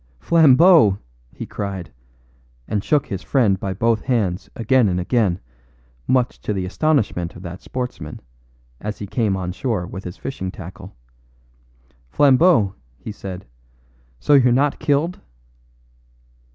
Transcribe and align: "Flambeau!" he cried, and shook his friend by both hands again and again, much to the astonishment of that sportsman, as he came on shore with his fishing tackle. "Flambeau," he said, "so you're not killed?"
"Flambeau!" 0.19 0.97
he 1.31 1.45
cried, 1.45 1.93
and 2.67 2.83
shook 2.83 3.05
his 3.05 3.21
friend 3.21 3.59
by 3.59 3.71
both 3.71 4.01
hands 4.05 4.49
again 4.55 4.89
and 4.89 4.99
again, 4.99 5.39
much 6.07 6.41
to 6.41 6.53
the 6.53 6.65
astonishment 6.65 7.35
of 7.35 7.43
that 7.43 7.61
sportsman, 7.61 8.19
as 8.79 8.97
he 8.97 9.05
came 9.05 9.37
on 9.37 9.51
shore 9.51 9.85
with 9.85 10.03
his 10.03 10.17
fishing 10.17 10.49
tackle. 10.49 10.95
"Flambeau," 12.09 12.73
he 12.97 13.11
said, 13.11 13.45
"so 14.19 14.33
you're 14.33 14.51
not 14.51 14.79
killed?" 14.79 15.19